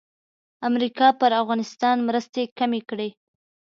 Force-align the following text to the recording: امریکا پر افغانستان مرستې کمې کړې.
امریکا 0.67 1.07
پر 1.19 1.31
افغانستان 1.41 1.97
مرستې 2.07 2.43
کمې 2.59 2.81
کړې. 2.89 3.09